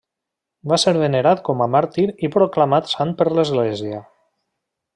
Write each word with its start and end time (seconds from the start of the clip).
Va 0.71 0.77
ser 0.83 0.93
venerat 1.01 1.43
com 1.49 1.61
a 1.65 1.67
màrtir 1.75 2.05
i 2.29 2.31
proclamat 2.37 2.89
sant 2.95 3.13
per 3.21 3.29
l'Església. 3.41 4.01